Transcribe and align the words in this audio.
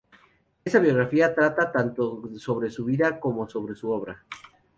Esa 0.65 0.79
biografía 0.79 1.31
tratará 1.31 1.71
tanto 1.71 2.27
sobre 2.39 2.71
su 2.71 2.85
vida 2.85 3.19
como 3.19 3.47
sobre 3.47 3.75
su 3.75 3.91
obra. 3.91 4.25